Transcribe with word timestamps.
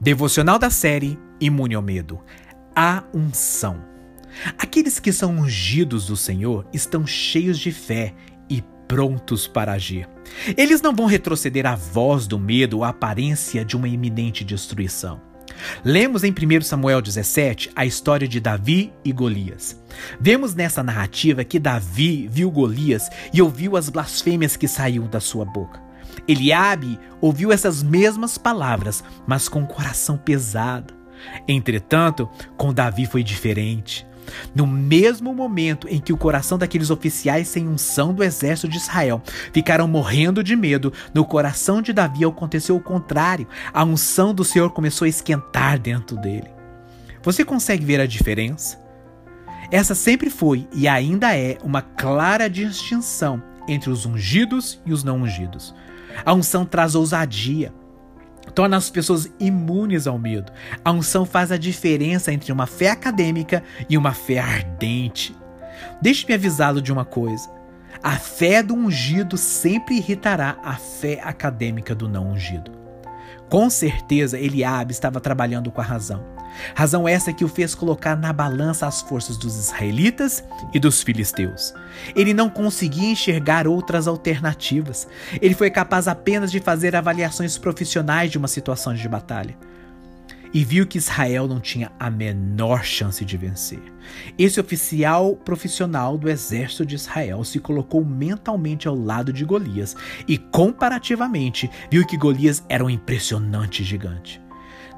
Devocional 0.00 0.58
da 0.58 0.70
série 0.70 1.18
Imune 1.40 1.74
ao 1.74 1.82
Medo. 1.82 2.20
A 2.74 3.04
unção. 3.14 3.84
Aqueles 4.58 5.00
que 5.00 5.12
são 5.12 5.32
ungidos 5.38 6.06
do 6.06 6.16
Senhor 6.16 6.66
estão 6.72 7.06
cheios 7.06 7.58
de 7.58 7.72
fé 7.72 8.14
e 8.48 8.62
prontos 8.86 9.46
para 9.46 9.72
agir. 9.72 10.08
Eles 10.56 10.82
não 10.82 10.94
vão 10.94 11.06
retroceder 11.06 11.66
à 11.66 11.74
voz 11.74 12.26
do 12.26 12.38
medo 12.38 12.78
ou 12.78 12.84
à 12.84 12.90
aparência 12.90 13.64
de 13.64 13.76
uma 13.76 13.88
iminente 13.88 14.44
destruição. 14.44 15.20
Lemos 15.84 16.22
em 16.22 16.32
1 16.32 16.60
Samuel 16.62 17.00
17 17.00 17.70
a 17.74 17.86
história 17.86 18.28
de 18.28 18.40
Davi 18.40 18.92
e 19.04 19.12
Golias. 19.12 19.80
Vemos 20.20 20.54
nessa 20.54 20.82
narrativa 20.82 21.44
que 21.44 21.58
Davi 21.58 22.28
viu 22.30 22.50
Golias 22.50 23.08
e 23.32 23.40
ouviu 23.40 23.76
as 23.76 23.88
blasfêmias 23.88 24.56
que 24.56 24.68
saíam 24.68 25.06
da 25.06 25.20
sua 25.20 25.44
boca. 25.44 25.85
Eliabe 26.26 26.98
ouviu 27.20 27.52
essas 27.52 27.82
mesmas 27.82 28.36
palavras, 28.38 29.02
mas 29.26 29.48
com 29.48 29.62
o 29.62 29.66
coração 29.66 30.16
pesado. 30.16 30.94
Entretanto, 31.46 32.28
com 32.56 32.72
Davi 32.72 33.06
foi 33.06 33.22
diferente. 33.22 34.06
No 34.54 34.66
mesmo 34.66 35.34
momento 35.34 35.86
em 35.88 36.00
que 36.00 36.12
o 36.12 36.16
coração 36.16 36.58
daqueles 36.58 36.90
oficiais 36.90 37.48
sem 37.48 37.68
unção 37.68 38.12
do 38.12 38.24
exército 38.24 38.68
de 38.68 38.76
Israel 38.76 39.22
ficaram 39.52 39.86
morrendo 39.86 40.42
de 40.42 40.56
medo, 40.56 40.92
no 41.14 41.24
coração 41.24 41.80
de 41.80 41.92
Davi 41.92 42.24
aconteceu 42.24 42.76
o 42.76 42.82
contrário. 42.82 43.46
A 43.72 43.84
unção 43.84 44.34
do 44.34 44.44
Senhor 44.44 44.70
começou 44.70 45.06
a 45.06 45.08
esquentar 45.08 45.78
dentro 45.78 46.16
dele. 46.16 46.50
Você 47.22 47.44
consegue 47.44 47.84
ver 47.84 48.00
a 48.00 48.06
diferença? 48.06 48.84
Essa 49.70 49.94
sempre 49.94 50.30
foi 50.30 50.68
e 50.72 50.86
ainda 50.86 51.36
é 51.36 51.58
uma 51.62 51.82
clara 51.82 52.48
distinção 52.48 53.42
entre 53.68 53.90
os 53.90 54.06
ungidos 54.06 54.80
e 54.86 54.92
os 54.92 55.02
não 55.02 55.22
ungidos. 55.22 55.74
A 56.24 56.32
unção 56.32 56.64
traz 56.64 56.94
ousadia, 56.94 57.72
torna 58.54 58.76
as 58.76 58.90
pessoas 58.90 59.30
imunes 59.38 60.06
ao 60.06 60.18
medo. 60.18 60.52
A 60.84 60.92
unção 60.92 61.24
faz 61.24 61.50
a 61.50 61.56
diferença 61.56 62.32
entre 62.32 62.52
uma 62.52 62.66
fé 62.66 62.90
acadêmica 62.90 63.62
e 63.88 63.96
uma 63.96 64.12
fé 64.12 64.38
ardente. 64.38 65.36
Deixe-me 66.00 66.34
avisá-lo 66.34 66.80
de 66.80 66.92
uma 66.92 67.04
coisa. 67.04 67.50
A 68.02 68.12
fé 68.12 68.62
do 68.62 68.74
ungido 68.74 69.36
sempre 69.36 69.96
irritará 69.96 70.58
a 70.62 70.74
fé 70.74 71.20
acadêmica 71.22 71.94
do 71.94 72.08
não 72.08 72.32
ungido. 72.32 72.75
Com 73.48 73.70
certeza, 73.70 74.38
Eliabe 74.38 74.92
estava 74.92 75.20
trabalhando 75.20 75.70
com 75.70 75.80
a 75.80 75.84
razão. 75.84 76.24
Razão 76.74 77.06
essa 77.06 77.32
que 77.32 77.44
o 77.44 77.48
fez 77.48 77.74
colocar 77.74 78.16
na 78.16 78.32
balança 78.32 78.86
as 78.86 79.02
forças 79.02 79.36
dos 79.36 79.56
israelitas 79.56 80.42
e 80.72 80.80
dos 80.80 81.02
filisteus. 81.02 81.74
Ele 82.14 82.32
não 82.32 82.48
conseguia 82.48 83.10
enxergar 83.10 83.68
outras 83.68 84.08
alternativas. 84.08 85.06
Ele 85.40 85.54
foi 85.54 85.70
capaz 85.70 86.08
apenas 86.08 86.50
de 86.50 86.58
fazer 86.58 86.96
avaliações 86.96 87.58
profissionais 87.58 88.30
de 88.30 88.38
uma 88.38 88.48
situação 88.48 88.94
de 88.94 89.08
batalha 89.08 89.56
e 90.52 90.64
viu 90.64 90.86
que 90.86 90.98
Israel 90.98 91.46
não 91.46 91.60
tinha 91.60 91.92
a 91.98 92.10
menor 92.10 92.84
chance 92.84 93.24
de 93.24 93.36
vencer. 93.36 93.82
Esse 94.38 94.60
oficial 94.60 95.36
profissional 95.36 96.16
do 96.16 96.28
exército 96.28 96.86
de 96.86 96.94
Israel 96.94 97.42
se 97.44 97.58
colocou 97.58 98.04
mentalmente 98.04 98.86
ao 98.86 98.94
lado 98.94 99.32
de 99.32 99.44
Golias 99.44 99.96
e, 100.28 100.38
comparativamente, 100.38 101.70
viu 101.90 102.06
que 102.06 102.16
Golias 102.16 102.64
era 102.68 102.84
um 102.84 102.90
impressionante 102.90 103.82
gigante. 103.82 104.45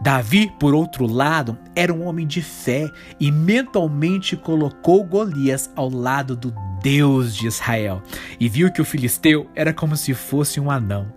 Davi, 0.00 0.52
por 0.60 0.74
outro 0.74 1.06
lado, 1.06 1.58
era 1.74 1.92
um 1.92 2.04
homem 2.04 2.27
de 2.27 2.41
fé 2.41 2.88
e 3.18 3.32
mentalmente 3.32 4.36
colocou 4.36 5.04
Golias 5.04 5.70
ao 5.74 5.91
lado 5.91 6.36
do 6.36 6.54
Deus 6.80 7.34
de 7.34 7.48
Israel 7.48 8.00
e 8.38 8.48
viu 8.48 8.70
que 8.72 8.80
o 8.80 8.84
filisteu 8.84 9.50
era 9.56 9.72
como 9.72 9.96
se 9.96 10.14
fosse 10.14 10.60
um 10.60 10.70
anão. 10.70 11.12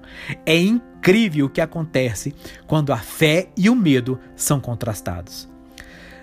É 0.45 0.57
incrível 0.57 1.45
o 1.45 1.49
que 1.49 1.61
acontece 1.61 2.33
quando 2.65 2.91
a 2.91 2.97
fé 2.97 3.49
e 3.55 3.69
o 3.69 3.75
medo 3.75 4.19
são 4.35 4.59
contrastados. 4.59 5.47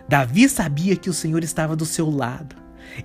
Davi 0.09 0.49
sabia 0.49 0.97
que 0.97 1.11
o 1.11 1.15
Senhor 1.15 1.45
estava 1.45 1.77
do 1.77 1.87
seu 1.87 2.11
lado. 2.11 2.57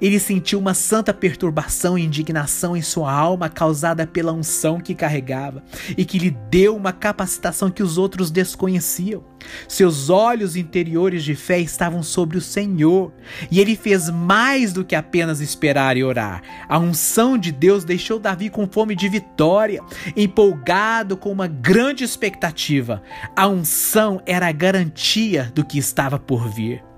Ele 0.01 0.19
sentiu 0.19 0.59
uma 0.59 0.73
santa 0.73 1.13
perturbação 1.13 1.97
e 1.97 2.03
indignação 2.03 2.75
em 2.75 2.81
sua 2.81 3.11
alma 3.11 3.49
causada 3.49 4.05
pela 4.05 4.33
unção 4.33 4.79
que 4.79 4.95
carregava 4.95 5.63
e 5.97 6.05
que 6.05 6.19
lhe 6.19 6.31
deu 6.49 6.75
uma 6.75 6.91
capacitação 6.91 7.69
que 7.69 7.83
os 7.83 7.97
outros 7.97 8.31
desconheciam. 8.31 9.23
Seus 9.67 10.09
olhos 10.09 10.55
interiores 10.55 11.23
de 11.23 11.35
fé 11.35 11.59
estavam 11.59 12.01
sobre 12.01 12.37
o 12.37 12.41
Senhor 12.41 13.11
e 13.51 13.59
ele 13.59 13.75
fez 13.75 14.09
mais 14.09 14.73
do 14.73 14.85
que 14.85 14.95
apenas 14.95 15.41
esperar 15.41 15.97
e 15.97 16.03
orar. 16.03 16.41
A 16.67 16.79
unção 16.79 17.37
de 17.37 17.51
Deus 17.51 17.83
deixou 17.83 18.19
Davi 18.19 18.49
com 18.49 18.67
fome 18.67 18.95
de 18.95 19.09
vitória, 19.09 19.81
empolgado 20.15 21.17
com 21.17 21.31
uma 21.31 21.47
grande 21.47 22.03
expectativa. 22.03 23.01
A 23.35 23.47
unção 23.47 24.21
era 24.25 24.47
a 24.47 24.51
garantia 24.51 25.51
do 25.53 25.65
que 25.65 25.77
estava 25.77 26.17
por 26.17 26.47
vir. 26.49 26.92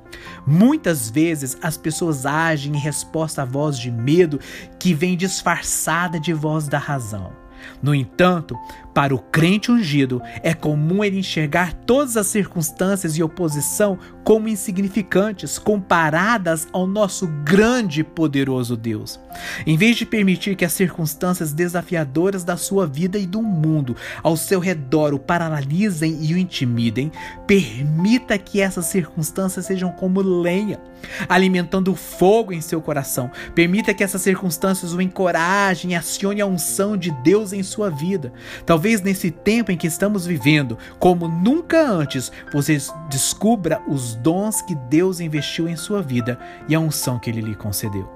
Muitas 0.45 1.09
vezes 1.09 1.57
as 1.61 1.77
pessoas 1.77 2.25
agem 2.25 2.75
em 2.75 2.79
resposta 2.79 3.41
à 3.41 3.45
voz 3.45 3.77
de 3.77 3.91
medo 3.91 4.39
que 4.79 4.93
vem 4.93 5.17
disfarçada 5.17 6.19
de 6.19 6.33
voz 6.33 6.67
da 6.67 6.77
razão. 6.77 7.44
No 7.81 7.93
entanto, 7.93 8.57
para 8.95 9.13
o 9.13 9.19
crente 9.19 9.71
ungido, 9.71 10.21
é 10.41 10.53
comum 10.53 11.03
ele 11.03 11.19
enxergar 11.19 11.73
todas 11.73 12.15
as 12.15 12.27
circunstâncias 12.27 13.17
e 13.17 13.21
oposição 13.21 13.99
como 14.23 14.47
insignificantes 14.47 15.59
comparadas 15.59 16.67
ao 16.71 16.87
nosso 16.87 17.27
grande 17.43 17.99
e 17.99 18.03
poderoso 18.03 18.77
Deus. 18.77 19.19
Em 19.67 19.75
vez 19.75 19.97
de 19.97 20.05
permitir 20.05 20.55
que 20.55 20.63
as 20.63 20.71
circunstâncias 20.71 21.51
desafiadoras 21.51 22.45
da 22.45 22.55
sua 22.55 22.87
vida 22.87 23.19
e 23.19 23.25
do 23.27 23.41
mundo 23.41 23.97
ao 24.23 24.37
seu 24.37 24.59
redor 24.61 25.13
o 25.13 25.19
paralisem 25.19 26.17
e 26.21 26.33
o 26.33 26.37
intimidem, 26.37 27.11
permita 27.45 28.37
que 28.37 28.61
essas 28.61 28.85
circunstâncias 28.85 29.65
sejam 29.65 29.91
como 29.91 30.21
lenha, 30.21 30.79
alimentando 31.27 31.93
fogo 31.95 32.53
em 32.53 32.61
seu 32.61 32.81
coração. 32.81 33.29
Permita 33.53 33.93
que 33.93 34.03
essas 34.03 34.21
circunstâncias 34.21 34.93
o 34.93 35.01
encorajem 35.01 35.95
acione 35.95 36.41
a 36.41 36.45
unção 36.45 36.95
de 36.95 37.11
Deus 37.11 37.51
em 37.55 37.63
sua 37.63 37.89
vida. 37.89 38.31
Talvez 38.65 39.01
nesse 39.01 39.31
tempo 39.31 39.71
em 39.71 39.77
que 39.77 39.87
estamos 39.87 40.25
vivendo, 40.25 40.77
como 40.99 41.27
nunca 41.27 41.89
antes, 41.89 42.31
você 42.51 42.77
descubra 43.09 43.81
os 43.87 44.15
dons 44.15 44.61
que 44.61 44.75
Deus 44.75 45.19
investiu 45.19 45.67
em 45.67 45.75
sua 45.75 46.01
vida 46.01 46.39
e 46.67 46.75
a 46.75 46.79
unção 46.79 47.19
que 47.19 47.29
ele 47.29 47.41
lhe 47.41 47.55
concedeu. 47.55 48.09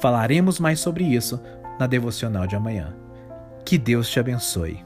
Falaremos 0.00 0.58
mais 0.60 0.80
sobre 0.80 1.04
isso 1.04 1.40
na 1.78 1.86
devocional 1.86 2.46
de 2.46 2.56
amanhã. 2.56 2.94
Que 3.64 3.76
Deus 3.76 4.08
te 4.08 4.20
abençoe. 4.20 4.84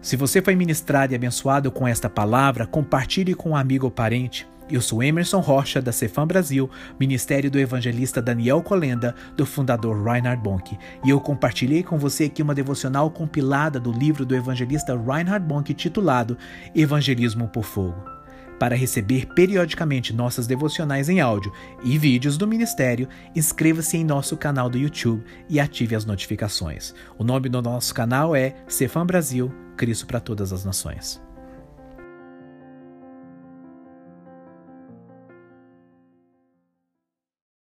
Se 0.00 0.16
você 0.16 0.42
foi 0.42 0.56
ministrado 0.56 1.12
e 1.12 1.16
abençoado 1.16 1.70
com 1.70 1.86
esta 1.86 2.10
palavra, 2.10 2.66
compartilhe 2.66 3.34
com 3.34 3.50
um 3.50 3.56
amigo 3.56 3.86
ou 3.86 3.90
parente. 3.90 4.48
Eu 4.72 4.80
sou 4.80 5.02
Emerson 5.02 5.40
Rocha, 5.40 5.82
da 5.82 5.92
Cefam 5.92 6.26
Brasil, 6.26 6.70
Ministério 6.98 7.50
do 7.50 7.58
Evangelista 7.58 8.22
Daniel 8.22 8.62
Colenda, 8.62 9.14
do 9.36 9.44
fundador 9.44 10.02
Reinhard 10.02 10.42
Bonk, 10.42 10.78
e 11.04 11.10
eu 11.10 11.20
compartilhei 11.20 11.82
com 11.82 11.98
você 11.98 12.24
aqui 12.24 12.40
uma 12.40 12.54
devocional 12.54 13.10
compilada 13.10 13.78
do 13.78 13.92
livro 13.92 14.24
do 14.24 14.34
evangelista 14.34 14.96
Reinhard 14.96 15.46
Bonk 15.46 15.74
titulado 15.74 16.38
Evangelismo 16.74 17.48
por 17.48 17.64
Fogo. 17.64 18.02
Para 18.58 18.74
receber 18.74 19.26
periodicamente 19.34 20.14
nossas 20.14 20.46
devocionais 20.46 21.10
em 21.10 21.20
áudio 21.20 21.52
e 21.84 21.98
vídeos 21.98 22.38
do 22.38 22.48
ministério, 22.48 23.06
inscreva-se 23.36 23.98
em 23.98 24.04
nosso 24.04 24.38
canal 24.38 24.70
do 24.70 24.78
YouTube 24.78 25.22
e 25.50 25.60
ative 25.60 25.94
as 25.94 26.06
notificações. 26.06 26.94
O 27.18 27.24
nome 27.24 27.50
do 27.50 27.60
nosso 27.60 27.92
canal 27.92 28.34
é 28.34 28.54
Cefam 28.66 29.04
Brasil, 29.04 29.52
Cristo 29.76 30.06
para 30.06 30.18
todas 30.18 30.50
as 30.50 30.64
nações. 30.64 31.20